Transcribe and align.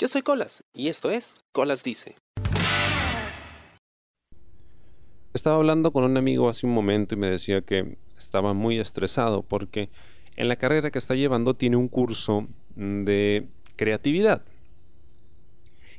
Yo 0.00 0.06
soy 0.06 0.22
Colas 0.22 0.62
y 0.72 0.86
esto 0.86 1.10
es 1.10 1.40
Colas 1.50 1.82
Dice. 1.82 2.14
Estaba 5.34 5.56
hablando 5.56 5.90
con 5.90 6.04
un 6.04 6.16
amigo 6.16 6.48
hace 6.48 6.66
un 6.66 6.72
momento 6.72 7.16
y 7.16 7.18
me 7.18 7.28
decía 7.28 7.62
que 7.62 7.98
estaba 8.16 8.54
muy 8.54 8.78
estresado 8.78 9.42
porque 9.42 9.90
en 10.36 10.46
la 10.46 10.54
carrera 10.54 10.92
que 10.92 11.00
está 11.00 11.16
llevando 11.16 11.54
tiene 11.54 11.74
un 11.74 11.88
curso 11.88 12.46
de 12.76 13.48
creatividad. 13.74 14.44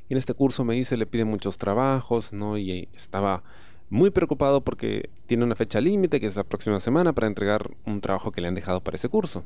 Y 0.08 0.14
en 0.14 0.18
este 0.18 0.32
curso 0.32 0.64
me 0.64 0.74
dice, 0.74 0.96
le 0.96 1.04
pide 1.04 1.26
muchos 1.26 1.58
trabajos, 1.58 2.32
¿no? 2.32 2.56
Y 2.56 2.88
estaba 2.94 3.42
muy 3.90 4.08
preocupado 4.08 4.62
porque 4.62 5.10
tiene 5.26 5.44
una 5.44 5.56
fecha 5.56 5.78
límite, 5.78 6.20
que 6.20 6.26
es 6.26 6.36
la 6.36 6.44
próxima 6.44 6.80
semana, 6.80 7.12
para 7.12 7.26
entregar 7.26 7.70
un 7.84 8.00
trabajo 8.00 8.32
que 8.32 8.40
le 8.40 8.48
han 8.48 8.54
dejado 8.54 8.80
para 8.80 8.94
ese 8.94 9.10
curso. 9.10 9.44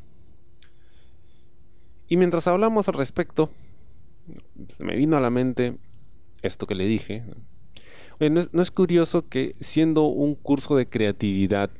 Y 2.06 2.16
mientras 2.16 2.46
hablamos 2.46 2.88
al 2.88 2.94
respecto, 2.94 3.50
me 4.80 4.96
vino 4.96 5.16
a 5.16 5.20
la 5.20 5.30
mente 5.30 5.76
esto 6.42 6.66
que 6.66 6.74
le 6.74 6.86
dije. 6.86 7.24
¿no, 8.20 8.62
es, 8.62 8.70
curioso 8.70 9.28
que 9.28 9.56
siendo 9.60 10.04
un 10.04 10.34
curso 10.34 10.76
de 10.76 10.88
creatividad 10.88 11.70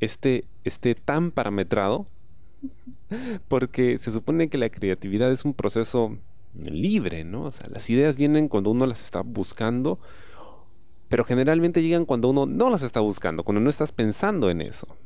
esté, 0.00 0.44
esté 0.64 0.94
tan 0.94 1.30
parametrado? 1.30 2.06
Porque 3.48 3.98
se 3.98 4.10
supone 4.10 4.48
que 4.48 4.58
la 4.58 4.70
creatividad 4.70 5.30
es 5.30 5.44
un 5.44 5.54
proceso 5.54 6.18
libre, 6.54 7.24
¿no? 7.24 7.44
O 7.44 7.52
sea, 7.52 7.68
las 7.68 7.88
ideas 7.90 8.16
vienen 8.16 8.48
cuando 8.48 8.70
uno 8.70 8.86
las 8.86 9.02
está 9.02 9.22
buscando, 9.22 9.98
pero 11.08 11.24
generalmente 11.24 11.82
llegan 11.82 12.06
cuando 12.06 12.30
uno 12.30 12.46
no 12.46 12.70
las 12.70 12.82
está 12.82 13.00
buscando, 13.00 13.44
cuando 13.44 13.60
no 13.60 13.70
estás 13.70 13.92
pensando 13.92 14.50
en 14.50 14.60
eso. 14.60 14.96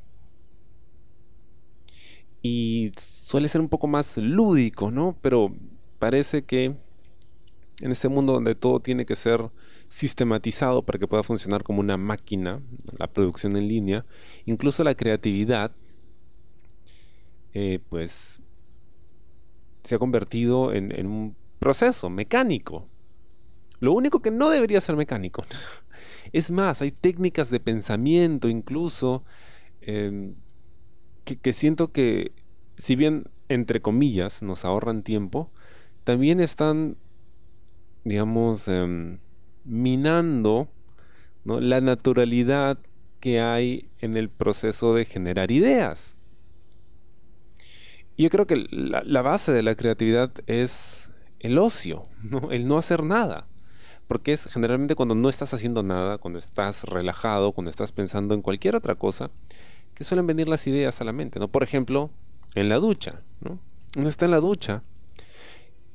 Y 2.42 2.92
suele 2.96 3.48
ser 3.48 3.60
un 3.60 3.68
poco 3.68 3.88
más 3.88 4.16
lúdico, 4.16 4.90
¿no? 4.90 5.16
Pero 5.20 5.52
parece 5.98 6.44
que 6.44 6.76
en 7.80 7.92
este 7.92 8.08
mundo 8.08 8.32
donde 8.32 8.54
todo 8.54 8.80
tiene 8.80 9.06
que 9.06 9.16
ser 9.16 9.50
sistematizado 9.88 10.82
para 10.82 10.98
que 10.98 11.06
pueda 11.06 11.22
funcionar 11.22 11.62
como 11.62 11.80
una 11.80 11.96
máquina, 11.96 12.60
la 12.98 13.06
producción 13.06 13.56
en 13.56 13.68
línea, 13.68 14.04
incluso 14.44 14.84
la 14.84 14.94
creatividad, 14.94 15.72
eh, 17.54 17.80
pues 17.88 18.42
se 19.84 19.94
ha 19.94 19.98
convertido 19.98 20.72
en, 20.72 21.06
un 21.06 21.36
proceso 21.58 22.10
mecánico. 22.10 22.88
Lo 23.80 23.92
único 23.92 24.20
que 24.20 24.30
no 24.30 24.50
debería 24.50 24.80
ser 24.80 24.96
mecánico. 24.96 25.44
Es 26.30 26.50
más, 26.50 26.82
hay 26.82 26.90
técnicas 26.92 27.48
de 27.48 27.58
pensamiento 27.58 28.50
incluso 28.50 29.24
em, 29.80 30.34
que 31.24 31.52
siento 31.54 31.90
que, 31.90 32.32
si 32.76 32.96
bien 32.96 33.30
entre 33.48 33.80
comillas 33.80 34.42
nos 34.42 34.66
ahorran 34.66 35.02
tiempo, 35.02 35.50
también 36.08 36.40
están, 36.40 36.96
digamos, 38.02 38.66
em, 38.66 39.18
minando 39.66 40.66
la 41.44 41.82
naturalidad 41.82 42.78
que 43.20 43.42
hay 43.42 43.90
en 43.98 44.16
el 44.16 44.30
proceso 44.30 44.94
de 44.94 45.04
generar 45.04 45.50
ideas. 45.50 46.16
Yo 48.16 48.30
creo 48.30 48.46
que 48.46 48.56
la, 48.70 49.20
base 49.20 49.52
de 49.52 49.62
la 49.62 49.74
creatividad 49.74 50.32
es 50.46 51.12
el 51.40 51.58
ocio, 51.58 52.06
el 52.50 52.66
no 52.66 52.78
hacer 52.78 53.02
nada. 53.02 53.46
Porque 54.06 54.32
es 54.32 54.46
generalmente 54.46 54.94
cuando 54.94 55.14
no 55.14 55.28
estás 55.28 55.52
haciendo 55.52 55.82
nada, 55.82 56.16
cuando 56.16 56.38
estás 56.38 56.84
relajado, 56.84 57.52
cuando 57.52 57.68
estás 57.68 57.92
pensando 57.92 58.32
en 58.32 58.40
cualquier 58.40 58.76
otra 58.76 58.94
cosa, 58.94 59.30
que 59.92 60.04
suelen 60.04 60.26
venir 60.26 60.48
las 60.48 60.66
ideas 60.66 61.02
a 61.02 61.04
la 61.04 61.12
mente. 61.12 61.38
¿no? 61.38 61.48
Por 61.48 61.62
ejemplo, 61.62 62.08
en 62.54 62.70
la 62.70 62.76
ducha. 62.76 63.20
¿no? 63.42 63.58
Uno 63.98 64.08
está 64.08 64.24
en 64.24 64.30
la 64.30 64.40
ducha 64.40 64.82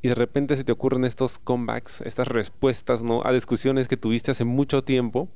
y 0.03 0.09
de 0.09 0.15
repente 0.15 0.57
se 0.57 0.65
te 0.65 0.73
ocurren 0.73 1.05
estos 1.05 1.39
comebacks, 1.39 2.01
estas 2.01 2.27
respuestas 2.27 3.01
¿no? 3.01 3.25
a 3.25 3.31
discusiones 3.31 3.87
que 3.87 3.95
tuviste 3.95 4.31
hace 4.31 4.43
mucho 4.43 4.83
tiempo 4.83 5.29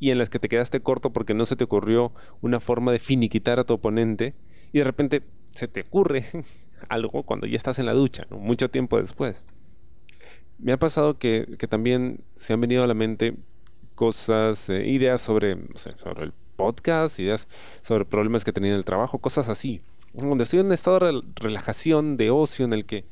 y 0.00 0.10
en 0.10 0.18
las 0.18 0.28
que 0.28 0.40
te 0.40 0.48
quedaste 0.48 0.80
corto 0.80 1.12
porque 1.12 1.34
no 1.34 1.46
se 1.46 1.54
te 1.54 1.62
ocurrió 1.62 2.10
una 2.42 2.58
forma 2.58 2.90
de 2.90 2.98
finiquitar 2.98 3.60
a 3.60 3.64
tu 3.64 3.74
oponente 3.74 4.34
y 4.72 4.78
de 4.78 4.84
repente 4.84 5.22
se 5.54 5.68
te 5.68 5.82
ocurre 5.82 6.26
algo 6.88 7.22
cuando 7.22 7.46
ya 7.46 7.56
estás 7.56 7.78
en 7.78 7.86
la 7.86 7.92
ducha, 7.92 8.26
¿no? 8.28 8.38
mucho 8.38 8.68
tiempo 8.70 9.00
después. 9.00 9.44
Me 10.58 10.72
ha 10.72 10.78
pasado 10.78 11.18
que, 11.18 11.46
también 11.68 12.24
se 12.38 12.54
han 12.54 12.60
venido 12.60 12.82
a 12.82 12.88
la 12.88 12.94
mente 12.94 13.36
cosas, 13.94 14.68
eh, 14.68 14.84
ideas 14.88 15.20
sobre, 15.20 15.58
sobre 15.76 16.24
el 16.24 16.32
podcast, 16.56 17.20
ideas 17.20 17.46
sobre 17.82 18.04
problemas 18.04 18.44
que 18.44 18.52
tenía 18.52 18.72
en 18.72 18.78
el 18.78 18.84
trabajo, 18.84 19.18
cosas 19.18 19.48
así. 19.48 19.80
Donde 20.12 20.42
estoy 20.42 20.58
en 20.58 20.66
un 20.66 20.72
estado 20.72 20.98
de 20.98 21.22
relajación, 21.36 22.16
de 22.16 22.30
ocio, 22.30 22.64
en 22.64 22.72
el 22.72 22.84
que 22.84 23.04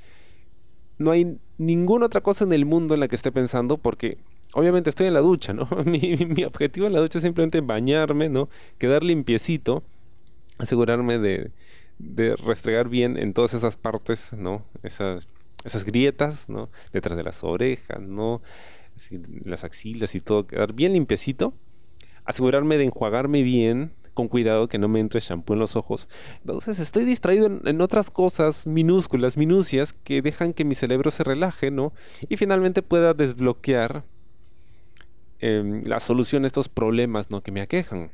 no 0.99 1.11
hay 1.11 1.39
ninguna 1.59 2.07
otra 2.07 2.21
cosa 2.21 2.45
en 2.45 2.53
el 2.53 2.65
mundo 2.65 2.95
en 2.95 3.01
la 3.01 3.09
que 3.09 3.17
esté 3.17 3.33
pensando 3.33 3.79
porque 3.79 4.19
obviamente 4.53 4.91
estoy 4.91 5.07
en 5.07 5.15
la 5.15 5.21
ducha, 5.21 5.53
¿no? 5.53 5.69
mi, 5.85 6.45
objetivo 6.45 6.87
en 6.87 6.93
la 6.93 7.01
ducha 7.01 7.19
es 7.19 7.25
simplemente 7.25 7.61
bañarme, 7.61 8.29
¿no? 8.29 8.49
Quedar 8.79 9.03
limpiecito, 9.03 9.83
asegurarme 10.59 11.19
de, 11.19 11.51
de 11.99 12.37
restregar 12.37 12.89
bien 12.89 13.19
en 13.19 13.33
todas 13.33 13.55
esas 13.55 13.77
partes, 13.77 14.33
¿no? 14.33 14.65
Esas, 14.83 15.29
esas 15.65 15.85
grietas, 15.85 16.49
¿no? 16.49 16.71
Detrás 16.93 17.17
de 17.17 17.25
las 17.25 17.45
orejas, 17.45 18.01
¿no? 18.01 18.43
las 19.45 19.65
axilas 19.65 20.15
y 20.15 20.21
todo, 20.21 20.47
quedar 20.47 20.73
bien 20.73 20.93
limpiecito. 20.93 21.53
Asegurarme 22.25 22.79
de 22.79 22.85
enjuagarme 22.85 23.43
bien, 23.43 23.93
con 24.15 24.29
cuidado 24.29 24.69
que 24.69 24.79
no 24.79 24.89
me 24.89 25.01
entre 25.01 25.21
shampoo 25.21 25.55
en 25.55 25.61
los 25.61 25.77
ojos. 25.77 26.09
Entonces 26.41 26.79
estoy 26.79 27.05
distraído 27.05 27.47
en, 27.47 27.81
otras 27.81 28.11
cosas 28.11 28.67
minúsculas, 28.67 29.37
minucias, 29.37 29.93
que 29.93 30.23
dejan 30.23 30.55
que 30.55 30.65
mi 30.65 30.75
cerebro 30.75 31.11
se 31.11 31.25
relaje, 31.25 31.71
¿no? 31.71 31.93
Y 32.29 32.37
finalmente 32.37 32.81
pueda 32.81 33.13
desbloquear 33.13 34.05
em, 35.41 35.85
la 35.85 36.01
solución 36.01 36.45
a 36.45 36.47
estos 36.47 36.69
problemas, 36.69 37.31
¿no? 37.31 37.43
Que 37.43 37.53
me 37.53 37.61
aquejan. 37.61 38.11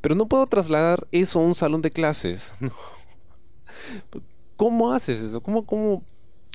Pero 0.00 0.14
no 0.14 0.28
puedo 0.28 0.46
trasladar 0.46 1.08
eso 1.12 1.40
a 1.40 1.42
un 1.42 1.54
salón 1.54 1.80
de 1.80 1.90
clases. 1.90 2.52
¿Cómo 4.56 4.92
haces 4.92 5.20
eso? 5.20 5.40
¿Cómo, 5.40 5.64
cómo, 5.64 6.04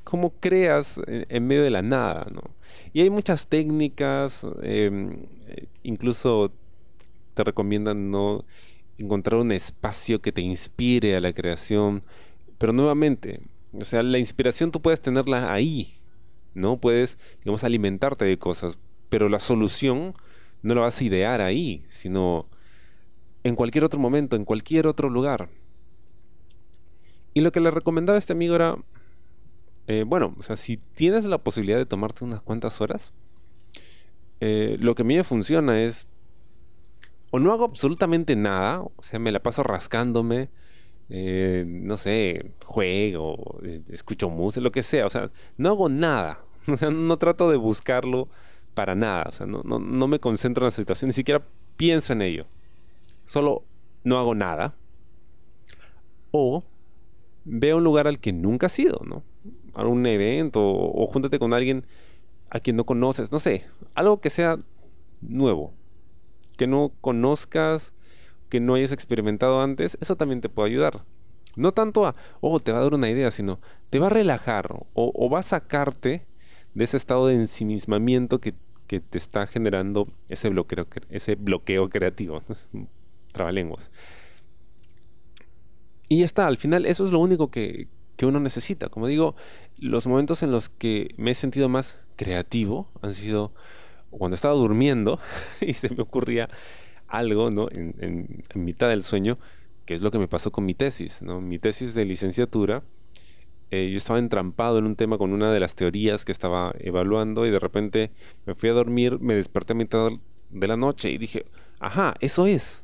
cómo 0.04 0.34
creas 0.40 1.02
en, 1.08 1.48
medio 1.48 1.64
de 1.64 1.72
la 1.72 1.81
nada? 1.81 2.28
¿no? 2.31 2.42
Y 2.94 3.02
hay 3.02 3.10
muchas 3.10 3.48
técnicas, 3.48 4.46
em, 4.62 5.26
eh, 5.48 5.66
incluso 5.84 6.52
te 7.34 7.44
recomiendan 7.44 8.12
no 8.12 8.46
encontrar 8.98 9.40
un 9.40 9.52
espacio 9.52 10.22
que 10.22 10.32
te 10.32 10.42
inspire 10.42 11.16
a 11.16 11.22
la 11.22 11.34
creación. 11.34 12.04
Pero 12.58 12.74
nuevamente, 12.74 13.42
o 13.74 13.86
sea, 13.86 14.04
la 14.04 14.20
inspiración 14.20 14.72
tú 14.72 14.82
puedes 14.82 15.02
tenerla 15.02 15.52
ahí, 15.52 15.94
¿no? 16.54 16.78
Puedes, 16.78 17.18
digamos, 17.40 17.64
alimentarte 17.64 18.26
de 18.26 18.38
cosas, 18.38 18.78
pero 19.10 19.30
la 19.30 19.40
solución 19.40 20.14
no 20.62 20.76
la 20.76 20.82
vas 20.82 21.00
a 21.00 21.04
idear 21.04 21.42
ahí, 21.42 21.86
sino 21.90 22.48
en 23.44 23.56
cualquier 23.56 23.84
otro 23.84 24.00
momento, 24.00 24.36
en 24.36 24.46
cualquier 24.46 24.88
otro 24.88 25.10
lugar. 25.10 25.50
Y 27.34 27.42
lo 27.42 27.52
que 27.52 27.62
le 27.62 27.72
recomendaba 27.72 28.18
a 28.18 28.20
este 28.20 28.34
amigo 28.34 28.56
era, 28.56 28.76
eh, 29.88 30.04
bueno, 30.06 30.36
o 30.38 30.44
sea, 30.44 30.56
si 30.58 30.78
tienes 30.78 31.26
la 31.26 31.38
posibilidad 31.38 31.78
de 31.78 31.86
tomarte 31.86 32.26
unas 32.26 32.42
cuantas 32.42 32.82
horas, 32.82 33.14
eh, 34.42 34.78
lo 34.80 34.96
que 34.96 35.04
a 35.04 35.06
mí 35.06 35.16
me 35.16 35.24
funciona 35.24 35.82
es 35.82 36.08
o 37.32 37.40
no 37.40 37.52
hago 37.54 37.66
absolutamente 37.66 38.36
nada, 38.36 38.82
o 38.82 38.94
sea, 39.02 39.20
me 39.20 39.32
la 39.32 39.42
paso 39.42 39.64
rascándome, 39.64 40.50
eh, 41.10 41.64
no 41.68 41.98
sé, 41.98 42.54
juego, 42.66 43.60
eh, 43.64 43.82
escucho 43.90 44.30
música, 44.30 44.62
lo 44.62 44.72
que 44.72 44.84
sea, 44.84 45.06
o 45.06 45.10
sea, 45.10 45.32
no 45.58 45.70
hago 45.70 45.90
nada, 45.90 46.44
o 46.68 46.78
sea, 46.78 46.90
no 46.90 47.18
trato 47.18 47.50
de 47.50 47.58
buscarlo 47.58 48.30
para 48.74 48.96
nada, 48.96 49.26
o 49.30 49.32
sea, 49.32 49.46
no, 49.46 49.62
no, 49.64 49.80
no 49.80 50.08
me 50.08 50.20
concentro 50.20 50.64
en 50.64 50.68
la 50.68 50.72
situación, 50.72 51.10
ni 51.10 51.14
siquiera 51.14 51.46
pienso 51.78 52.14
en 52.14 52.22
ello, 52.22 52.46
solo 53.26 53.64
no 54.04 54.18
hago 54.18 54.36
nada, 54.36 54.76
o 56.32 56.64
veo 57.46 57.78
un 57.78 57.84
lugar 57.84 58.08
al 58.08 58.20
que 58.20 58.32
nunca 58.34 58.68
has 58.68 58.78
ido, 58.80 59.02
¿no? 59.06 59.24
A 59.74 59.86
un 59.86 60.06
evento, 60.06 60.62
o, 60.62 61.04
o 61.04 61.08
júntate 61.08 61.40
con 61.40 61.54
alguien 61.54 61.86
a 62.50 62.60
quien 62.60 62.75
no 62.75 62.86
conoces, 62.86 63.32
no 63.32 63.40
sé, 63.40 63.66
algo 63.94 64.20
que 64.20 64.30
sea 64.30 64.58
nuevo, 65.22 65.74
que 66.60 66.68
no 66.68 66.92
conozcas, 67.00 67.94
que 68.50 68.60
no 68.60 68.74
hayas 68.74 68.92
experimentado 68.92 69.62
antes, 69.62 69.98
eso 70.02 70.18
también 70.18 70.42
te 70.42 70.50
puede 70.50 70.72
ayudar. 70.72 71.06
No 71.56 71.72
tanto 71.72 72.06
a, 72.06 72.16
oh, 72.42 72.60
te 72.60 72.74
va 72.74 72.80
a 72.80 72.84
dar 72.84 72.94
una 72.94 73.10
idea, 73.10 73.32
sino 73.32 73.62
te 73.90 73.98
va 73.98 74.08
a 74.08 74.10
relajar 74.10 74.76
o, 74.94 75.30
va 75.30 75.40
a 75.40 75.44
sacarte 75.44 76.26
de 76.74 76.84
ese 76.84 76.98
estado 76.98 77.28
de 77.28 77.36
ensimismamiento 77.36 78.42
que, 78.42 78.56
te 78.88 79.18
está 79.18 79.48
generando 79.48 80.10
ese 80.28 80.50
bloqueo, 80.50 80.86
ese 81.10 81.36
bloqueo 81.36 81.90
creativo. 81.90 82.44
Trabalenguas. 83.32 83.90
Y 86.10 86.20
ya 86.20 86.26
está, 86.26 86.46
al 86.46 86.58
final 86.58 86.86
eso 86.86 87.06
es 87.06 87.12
lo 87.12 87.20
único 87.20 87.52
que, 87.52 87.88
que 88.18 88.26
uno 88.26 88.42
necesita. 88.42 88.90
Como 88.90 89.08
digo, 89.08 89.36
los 89.78 90.08
momentos 90.08 90.44
en 90.44 90.52
los 90.52 90.68
que 90.68 91.14
me 91.16 91.32
he 91.32 91.36
sentido 91.36 91.70
más 91.70 92.02
creativo 92.18 92.90
han 93.02 93.14
sido 93.14 93.54
cuando 94.10 94.36
estaba 94.36 94.54
durmiendo 94.56 95.20
y 95.62 95.74
se 95.74 95.94
me 95.94 96.02
ocurría 96.02 96.50
algo, 97.08 97.50
¿no? 97.50 97.68
En, 97.72 98.44
mitad 98.56 98.90
del 98.90 99.04
sueño, 99.04 99.38
que 99.86 99.94
es 99.94 100.02
lo 100.02 100.12
que 100.12 100.20
me 100.20 100.28
pasó 100.28 100.52
con 100.52 100.66
mi 100.66 100.76
tesis, 100.76 101.22
¿no? 101.22 101.42
Mi 101.42 101.60
tesis 101.60 101.94
de 101.94 102.06
licenciatura 102.06 102.84
eh, 103.72 103.90
yo 103.92 103.98
estaba 103.98 104.18
entrampado 104.18 104.80
en 104.80 104.86
un 104.86 104.96
tema 104.96 105.18
con 105.18 105.32
una 105.32 105.52
de 105.52 105.60
las 105.60 105.76
teorías 105.76 106.26
que 106.26 106.32
estaba 106.32 106.74
evaluando 106.80 107.46
y 107.46 107.52
de 107.52 107.60
repente 107.60 108.12
me 108.46 108.56
fui 108.56 108.70
a 108.70 108.74
dormir, 108.74 109.20
me 109.20 109.36
desperté 109.36 109.74
a 109.74 109.76
mitad 109.76 110.10
de 110.50 110.68
la 110.68 110.76
noche 110.76 111.12
y 111.12 111.18
dije, 111.18 111.46
ajá, 111.80 112.16
eso 112.20 112.48
es. 112.48 112.84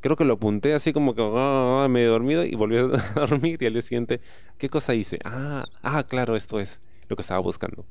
Creo 0.00 0.16
que 0.16 0.24
lo 0.24 0.34
apunté 0.34 0.74
así 0.74 0.92
como 0.92 1.14
que 1.14 1.22
ah, 1.22 1.84
ah, 1.84 1.88
me 1.88 2.04
he 2.04 2.06
dormido 2.06 2.44
y 2.44 2.54
volví 2.54 2.76
a 2.76 2.82
dormir 3.14 3.60
y 3.60 3.66
al 3.66 3.72
día 3.72 3.82
siguiente, 3.82 4.20
¿qué 4.58 4.68
cosa 4.68 4.94
hice? 4.94 5.18
Ah, 5.24 5.64
ah, 5.82 6.04
claro, 6.04 6.36
esto 6.36 6.60
es 6.60 6.80
lo 7.08 7.16
que 7.16 7.22
estaba 7.22 7.40
buscando. 7.40 7.84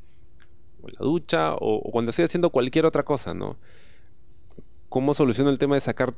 La 0.87 1.05
ducha 1.05 1.53
o, 1.53 1.77
o 1.77 1.91
cuando 1.91 2.09
estoy 2.09 2.25
haciendo 2.25 2.49
cualquier 2.49 2.85
otra 2.85 3.03
cosa, 3.03 3.33
¿no? 3.33 3.57
¿Cómo 4.89 5.13
soluciono 5.13 5.49
el 5.49 5.59
tema 5.59 5.75
de 5.75 5.81
sacar 5.81 6.13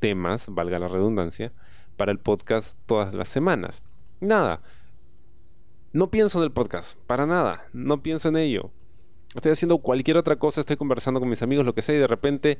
temas, 0.00 0.46
valga 0.48 0.78
la 0.78 0.88
redundancia, 0.88 1.52
para 1.96 2.12
el 2.12 2.18
podcast 2.18 2.78
todas 2.86 3.14
las 3.14 3.28
semanas? 3.28 3.82
Nada. 4.20 4.62
No 5.92 6.10
pienso 6.10 6.38
en 6.38 6.44
el 6.44 6.52
podcast, 6.52 6.98
para 7.06 7.26
nada. 7.26 7.66
No 7.72 8.02
pienso 8.02 8.28
en 8.28 8.36
ello. 8.36 8.70
Estoy 9.34 9.52
haciendo 9.52 9.78
cualquier 9.78 10.16
otra 10.16 10.36
cosa, 10.36 10.60
estoy 10.60 10.76
conversando 10.76 11.20
con 11.20 11.28
mis 11.28 11.42
amigos, 11.42 11.66
lo 11.66 11.74
que 11.74 11.82
sea, 11.82 11.94
y 11.94 11.98
de 11.98 12.06
repente 12.06 12.58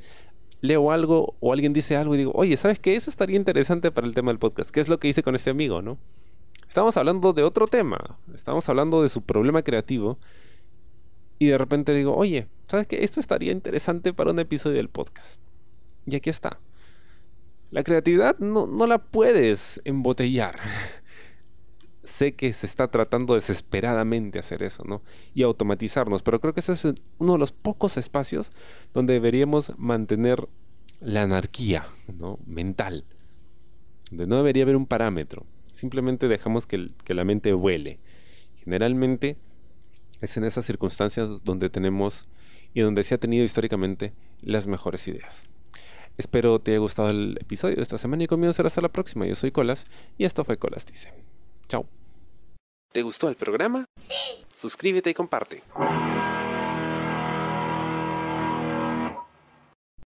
leo 0.61 0.91
algo 0.91 1.35
o 1.39 1.51
alguien 1.51 1.73
dice 1.73 1.97
algo 1.97 2.15
y 2.15 2.19
digo, 2.19 2.31
oye, 2.35 2.55
¿sabes 2.57 2.79
qué? 2.79 2.95
Eso 2.95 3.09
estaría 3.09 3.35
interesante 3.35 3.91
para 3.91 4.07
el 4.07 4.15
tema 4.15 4.31
del 4.31 4.39
podcast. 4.39 4.69
¿Qué 4.69 4.79
es 4.79 4.87
lo 4.87 4.99
que 4.99 5.07
hice 5.07 5.21
con 5.21 5.35
este 5.35 5.49
amigo, 5.49 5.81
no? 5.81 5.97
Estamos 6.67 6.95
hablando 6.97 7.33
de 7.33 7.43
otro 7.43 7.67
tema. 7.67 8.17
Estamos 8.33 8.67
hablando 8.69 9.03
de 9.03 9.09
su 9.09 9.21
problema 9.21 9.61
creativo. 9.61 10.17
Y 11.43 11.47
de 11.47 11.57
repente 11.57 11.93
digo, 11.93 12.15
oye, 12.15 12.47
¿sabes 12.69 12.87
qué? 12.87 13.03
Esto 13.03 13.19
estaría 13.19 13.51
interesante 13.51 14.13
para 14.13 14.31
un 14.31 14.39
episodio 14.39 14.77
del 14.77 14.87
podcast. 14.87 15.41
Y 16.05 16.15
aquí 16.15 16.29
está. 16.29 16.61
La 17.69 17.83
creatividad 17.83 18.39
no, 18.39 18.65
no 18.65 18.87
la 18.87 18.99
puedes 18.99 19.81
embotellar. 19.83 20.55
sé 22.05 22.31
que 22.31 22.53
se 22.53 22.65
está 22.65 22.87
tratando 22.87 23.33
desesperadamente 23.33 24.39
hacer 24.39 24.63
eso, 24.63 24.85
¿no? 24.85 25.01
Y 25.33 25.43
automatizarnos, 25.43 26.23
pero 26.23 26.39
creo 26.39 26.53
que 26.53 26.61
ese 26.61 26.71
es 26.71 26.85
uno 27.17 27.33
de 27.33 27.39
los 27.39 27.51
pocos 27.51 27.97
espacios 27.97 28.53
donde 28.93 29.11
deberíamos 29.11 29.77
mantener 29.77 30.47
la 31.01 31.23
anarquía, 31.23 31.87
¿no? 32.17 32.39
Mental. 32.45 33.03
Donde 34.11 34.27
no 34.27 34.37
debería 34.37 34.63
haber 34.63 34.77
un 34.77 34.85
parámetro. 34.85 35.45
Simplemente 35.73 36.29
dejamos 36.29 36.67
que, 36.67 36.91
que 37.03 37.13
la 37.13 37.25
mente 37.25 37.51
vuele. 37.51 37.99
Generalmente 38.63 39.35
es 40.23 40.37
en 40.37 40.45
esas 40.45 40.65
circunstancias 40.65 41.43
donde 41.43 41.69
tenemos 41.69 42.25
y 42.73 42.79
donde 42.79 43.03
se 43.03 43.13
ha 43.13 43.17
tenido 43.17 43.43
históricamente 43.43 44.13
las 44.41 44.67
mejores 44.67 45.07
ideas. 45.07 45.49
Espero 46.17 46.59
te 46.59 46.71
haya 46.71 46.79
gustado 46.79 47.09
el 47.09 47.37
episodio 47.41 47.75
de 47.75 47.81
esta 47.81 47.97
semana 47.97 48.23
y 48.23 48.27
conmigo 48.27 48.53
será 48.53 48.67
hasta 48.67 48.81
la 48.81 48.89
próxima. 48.89 49.25
Yo 49.25 49.35
soy 49.35 49.51
Colas 49.51 49.85
y 50.17 50.23
esto 50.23 50.45
fue 50.45 50.57
Colas 50.57 50.85
Dice. 50.85 51.11
Chao. 51.67 51.85
¿Te 52.93 53.01
gustó 53.01 53.27
el 53.27 53.35
programa? 53.35 53.85
Sí. 53.99 54.45
Suscríbete 54.53 55.09
y 55.09 55.13
comparte. 55.13 55.63